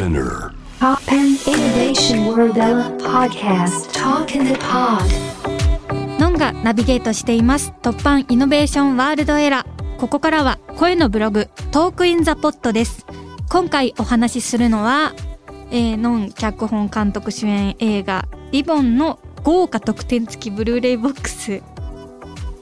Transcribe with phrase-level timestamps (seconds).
[0.00, 0.54] SPINEAR.
[0.78, 2.54] Toppan Innovation World
[3.02, 3.92] Podcast.
[3.92, 5.04] Talk in the Pod.
[6.18, 7.74] のんがナビゲートしています。
[7.82, 9.96] 凸版 Innovation World Era。
[9.98, 13.04] ここからは声のブログ Talk in the Pod です。
[13.50, 15.12] 今回お話しするのは、
[15.70, 21.60] えー、のん脚本監督主演映画リボンの豪華特典付きブルーレイボックス。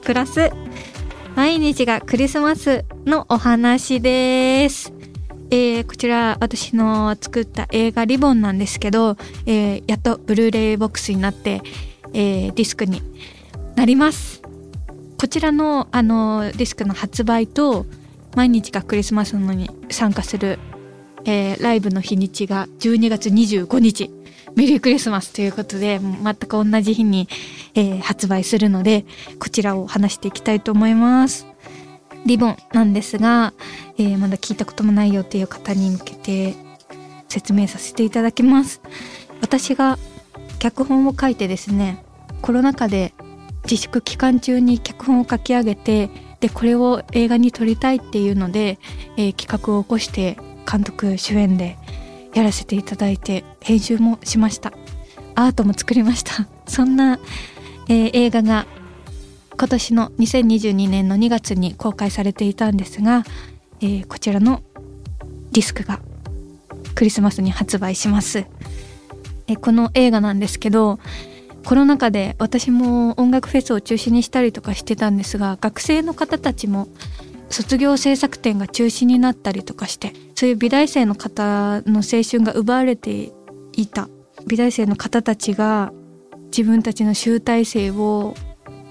[0.01, 0.51] プラス
[1.37, 4.98] 毎日がクリスマスのお話です
[5.51, 11.61] えー、こちら私の作った映画リボンなんですけど、えー、やっとブルーレイボックスになって、
[12.13, 13.01] えー、ディスクに
[13.75, 14.41] なります。
[15.17, 17.85] こちらのあのディスクの発売と
[18.35, 20.59] 毎日がクリスマスのに参加する、
[21.25, 24.11] えー、ライブの日にちが12月25日
[24.55, 27.27] メリークリスマスということで全く同じ日に、
[27.75, 29.05] えー、発売するので
[29.39, 31.48] こちらを話していきたいと思います。
[32.25, 33.53] リボンなんですが、
[33.97, 36.55] えー、まだ聞いたこともないよっていう方に向けて
[37.27, 38.81] 説明させていただきます。
[39.41, 39.97] 私が
[40.59, 42.03] 脚本を書いてですね
[42.41, 43.13] コロナ禍で
[43.63, 48.79] 自粛期間中に脚本を書き上げてでこれを映画に撮りたいっていうので、
[49.17, 50.37] えー、企画を起こして
[50.69, 51.77] 監督主演で
[52.33, 54.73] やらせていただいて編集もしました。
[55.35, 56.47] アートも作りました。
[56.67, 57.19] そんな、
[57.87, 58.67] えー、映画が
[59.59, 63.25] 今年の2022年の2月に公開されていたんですが、
[63.81, 64.63] えー、こちらの
[65.51, 65.99] ディスクが
[66.95, 68.45] クリスマスに発売します、
[69.47, 70.97] えー、この映画なんですけど
[71.65, 76.87] コロナ禍で私も音楽フェスを中止にしたりとかしてたんですが学生の方たちも
[77.49, 83.33] 卒業制作展が中止になったりとかしてそういう美大生の方の青春が奪われて
[83.73, 84.07] いた
[84.47, 85.91] 美大生の方たちが
[86.45, 88.35] 自分たちの集大成を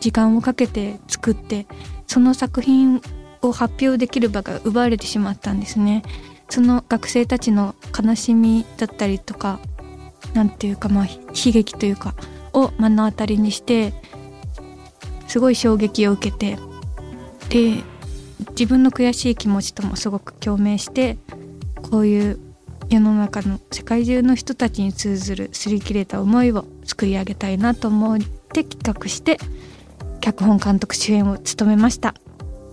[0.00, 1.66] 時間をかけて作って
[2.06, 3.00] その作品
[3.42, 6.02] を発表できる場が奪われてしまったんですね。
[6.48, 9.60] その学生たちの悲しみだったりとか
[10.32, 12.14] 何ていうかまあ悲劇というか
[12.54, 13.92] を目の当たりにして
[15.26, 16.58] すごい衝撃を受けて
[17.50, 17.82] で
[18.50, 21.18] 自分の悔しい気持ちともすごく共鳴して
[21.90, 22.40] こういう
[22.88, 29.38] 世の中の世界中の人たちに通ずる擦り切れた思いを作り上げたいなと思って企画して
[30.28, 32.14] 脚本監督主演を務めました。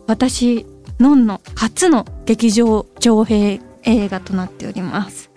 [0.08, 0.66] 私
[1.00, 5.30] のんの初の劇場上映映画となっております。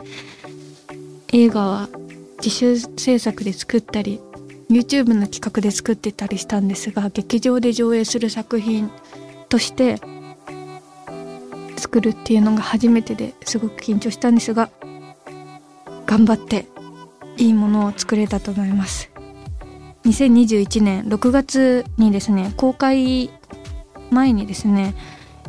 [1.33, 1.89] 映画は
[2.39, 4.21] 自主制作で作ったり
[4.69, 8.91] YouTube の企画で作ってたりしたんですが劇場で上映する作品
[9.49, 10.01] として
[11.77, 14.71] 作るっていうのが初めてですごく緊張したんですが
[16.07, 16.67] 頑張って
[17.37, 19.18] いいものを作れたと思います。
[20.09, 23.31] 2021年6月にですね公開
[24.11, 24.95] 前にですね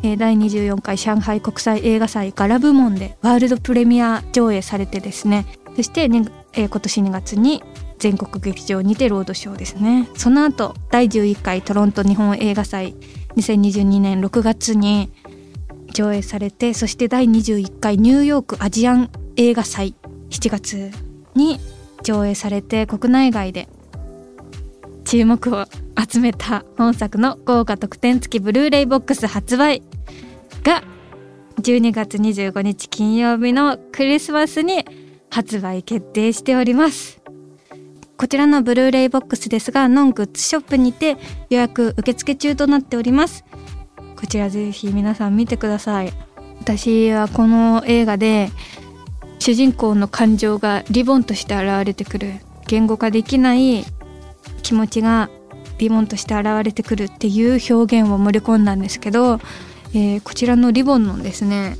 [0.02, 7.62] 第24回上海国際映画祭ガラ部門でワールドプレミア上映されてですねそして、ね、今年2月に
[7.98, 10.08] 全国劇場にてロードショーですね。
[10.16, 12.94] その後第11回トロント日本映画祭
[13.36, 15.10] 2022年6月に
[15.92, 19.94] 上映されてそして第21回ニューヨークアジアン映画祭
[20.30, 20.90] 7月
[21.34, 21.60] に
[22.02, 23.68] 上映されて国内外で
[25.10, 25.66] 注目を
[25.98, 29.82] 集めた本作の豪華特典付きブルーレイボックス発売
[30.62, 30.84] が
[31.60, 34.84] 12月25日金曜日のクリスマスに
[35.28, 37.20] 発売決定しております。
[38.16, 41.16] こちらのブルーレイボックスですがノングッズショップにて
[41.48, 43.44] 予約受付中となっております。
[44.14, 46.12] こちらぜひ皆さん見てください。
[46.60, 48.50] 私はこの映画で
[49.40, 52.34] 主人公の感情がリボンとして現れてくる。
[52.68, 53.84] 言語化できない
[54.70, 55.30] 気持ちが
[55.78, 59.40] リボンとして現れてくるっていう表現を盛り込んだんですけど、
[59.92, 61.76] えー、こちらのリボンのですね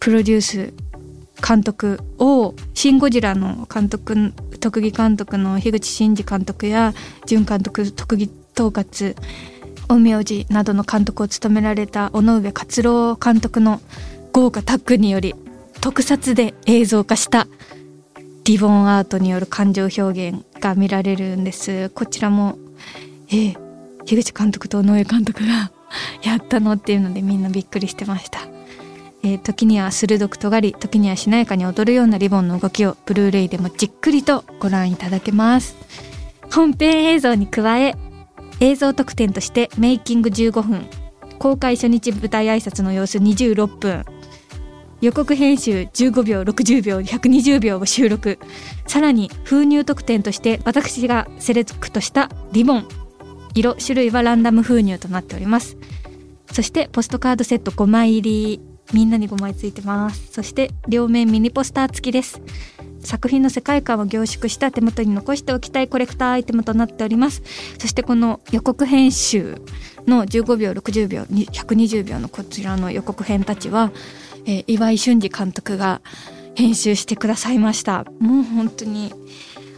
[0.00, 0.74] プロデュース
[1.40, 6.92] 監督を「シン・ゴジラ」の監督特技監督の樋口真嗣監督や
[7.24, 9.16] 準監督特技統括
[9.88, 13.80] 陰陽師などの監督を務められた尾上勝郎監督の
[14.32, 15.34] 豪華タッグにより
[15.80, 17.46] 特撮で映像化した
[18.44, 20.44] リボンアートによる感情表現。
[20.68, 21.90] が見られるんです。
[21.90, 22.58] こちらも
[23.28, 23.56] えー、
[24.04, 25.72] 樋口監督と尾上監督が
[26.22, 28.40] やったのっていうのでみんなびっくりしてました、
[29.22, 35.76] えー、時には鋭く尖り時にはしなやかに踊るようなリボンの動きをブルーレイでもじっくりとご覧いただけます。
[36.52, 37.96] 本編映像に加え
[38.60, 40.86] 映像特典としてメイキング15分
[41.38, 44.04] 公開初日舞台挨拶の様子26分。
[45.04, 48.38] 予告編集15秒60秒120秒を収録。
[48.86, 52.88] さらに封入特典として私がセレクトしたリボン。
[53.54, 55.76] 色種類はランダム封入となっております。
[56.50, 58.60] そしてポストカードセット5枚入り
[58.94, 60.32] みんなに5枚ついてます。
[60.32, 62.40] そして両面ミニポスター付きです。
[63.00, 67.42] 作品の世界観を凝縮した手元に残しておきたいコレクターアイテムとなっております。
[67.78, 69.60] そしてこの予告編集
[70.06, 73.92] の15秒60秒120秒のこちらの予告編たちは、
[74.46, 76.00] えー、岩井俊二監督が
[76.54, 78.04] 編集してくださいました。
[78.20, 79.12] もう本当に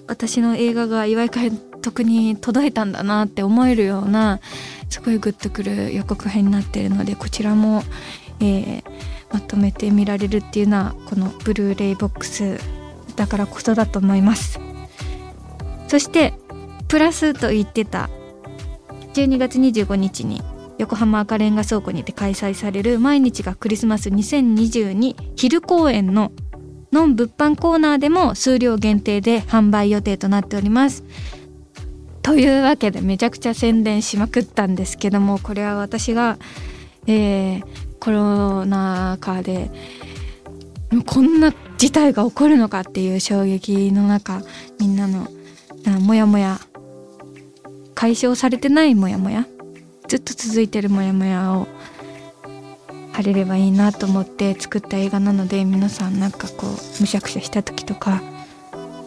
[0.07, 4.41] 私の映画が岩井監督に届いたんだなって思えるような
[4.89, 7.83] すごいグッとくる予告編になってるのでこちらも、
[8.41, 8.83] えー、
[9.33, 12.59] まとめて見られるっていうのはこのブルーレイボックス
[13.17, 14.61] だからこそだと思います。
[15.89, 16.35] そして
[16.89, 18.11] プラスと言ってた
[19.15, 20.43] 12月25日に
[20.79, 26.33] 横浜赤レンガ倉庫にて開催される毎日がクリスマス2022昼公演の
[26.93, 31.05] ノン物販コーナーでも数量限定で販売予定となっております。
[32.23, 36.39] というわけでめちゃくちゃ宣伝しまくったんですけどもこれは私が、
[37.07, 37.63] えー、
[38.01, 39.71] コロナ禍で
[41.07, 44.43] こんな事態が起こるのかっていう衝撃の中
[44.81, 45.29] みんなの
[46.01, 46.59] モヤモヤ
[47.95, 49.47] 解消されてないモヤモヤ
[50.09, 51.67] ずっと続いてるモヤモヤを
[53.13, 56.71] 晴れればいいなと思って作った映画なので皆さんなんかこう
[57.01, 58.23] むしゃくしゃした時とか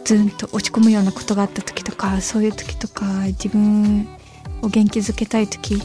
[0.04, 4.08] ズンと落ち込むようなことがあった時とかそういう時とか自分
[4.62, 5.82] を元気づけたい時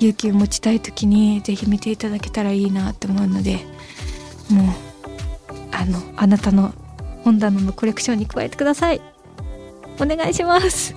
[0.00, 3.58] 勇気を持ちたい時に是非見ていただけたらいいなって思うので
[4.50, 4.66] もう
[5.72, 6.72] あのあなたの
[7.22, 9.00] 本棚のコレクションに加えてください。
[10.00, 10.94] お願いします。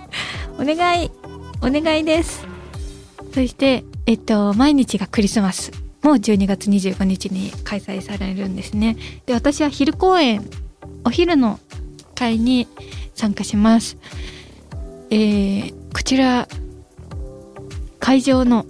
[0.58, 1.19] お願い。
[1.62, 2.46] お願いです。
[3.32, 5.72] そしてえっと毎日がクリスマス。
[6.02, 8.96] も12月25日に開催されるんですね。
[9.26, 10.42] で私は昼公演
[11.04, 11.58] お昼の
[12.14, 12.66] 会に
[13.14, 13.96] 参加します。
[15.10, 16.48] えー、こちら
[17.98, 18.64] 会場の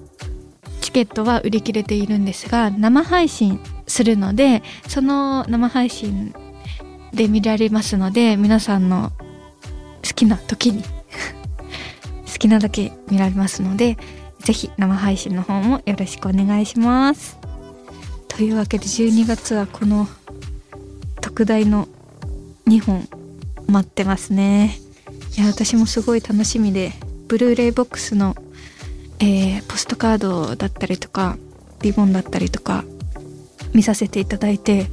[0.80, 6.34] チケットは売り切れているんですが生配信するのでその生配信
[7.12, 9.12] で見られますので皆さんの
[10.02, 10.82] 好きな時に
[12.40, 13.96] きなだけ見られますので
[14.40, 17.38] 是非生配信の方もよろしくお願いします。
[18.28, 20.08] というわけで12月はこの
[21.20, 21.86] 特大の
[22.66, 23.06] 2本
[23.66, 24.78] 待ってますね
[25.36, 26.92] いや私もすごい楽しみで
[27.28, 28.34] ブルーレイボックスの、
[29.18, 31.36] えー、ポストカードだったりとか
[31.82, 32.84] リボンだったりとか
[33.74, 34.86] 見させていただいて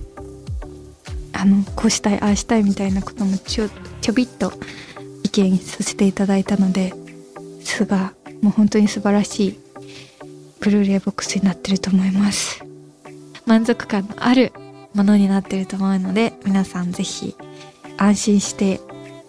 [1.31, 3.69] あのこうしたいああしたいみたいなこともちょ
[4.01, 4.51] ちょびっと
[5.23, 6.93] 意見させていただいたので
[7.77, 9.59] すがもう本当に素晴らしい
[10.59, 12.63] ブルーレイボックスになってると思います。
[13.45, 14.51] 満足感のある
[14.93, 17.35] ものになってると思うので皆さん是非
[17.97, 18.81] 安心して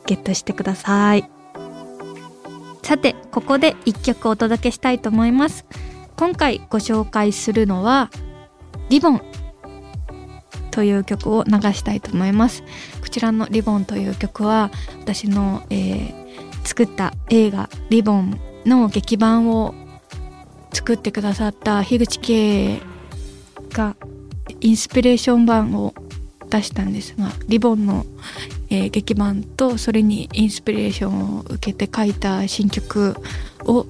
[0.07, 1.29] ゲットしてください。
[2.83, 5.67] さてここで一曲お届けしたいと思います。
[6.17, 8.11] 今回ご紹介するのは
[8.89, 9.23] リボン
[10.71, 12.63] という曲を流したいと思います。
[13.03, 16.28] こちらのリボンという曲は私の、えー、
[16.69, 19.75] 作った映画リボンの劇版を
[20.71, 22.83] 作ってくださった樋口圭
[23.71, 23.97] が
[24.61, 25.95] インスピレーション版を
[26.51, 28.05] 出したんですがリボンの、
[28.69, 33.17] え、劇版とそれにインスピレーションを受けて書いた新曲
[33.65, 33.87] を、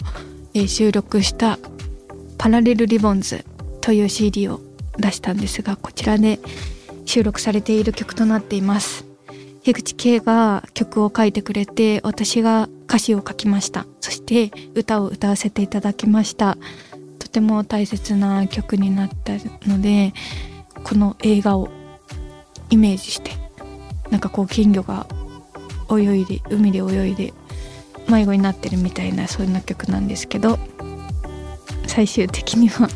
[0.54, 1.58] え、収録した
[2.38, 3.44] 「パラレルリボンズ」
[3.82, 4.60] という CD を
[4.96, 6.38] 出したんですがこちらで
[7.06, 9.07] 収録されている曲となっています。
[9.68, 13.84] 樋口圭が曲を書いてくれて私が歌詞を書きました。
[14.00, 16.56] そして歌を歌わせていただきました。
[17.18, 19.34] とても大切な曲になった
[19.68, 20.14] ので
[20.84, 21.68] この映画を
[22.70, 23.32] イメージして
[24.10, 25.06] なんかこう金魚が
[25.90, 27.34] 泳いで海で泳いで
[28.08, 30.58] 迷子になってるみたいなそんな曲なんですけど
[31.86, 32.88] 最終的には、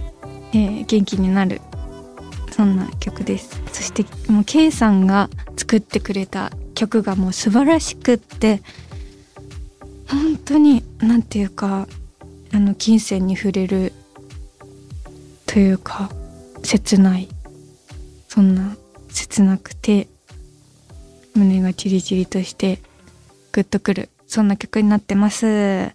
[0.55, 1.61] えー、元気になる
[2.50, 3.61] そんな曲です。
[3.73, 6.50] そしてもう K さんが作ってくれた
[6.83, 8.61] 曲がもう素晴らしくって
[10.09, 11.87] 本当に何て言うか
[12.53, 13.93] あの金銭に触れる
[15.47, 16.11] というか
[16.65, 17.29] 切ない
[18.29, 18.77] そんな
[19.11, 20.09] 切なくて
[21.37, 22.81] 胸がチリチリとして
[23.53, 25.95] グッとくるそんな曲になってます。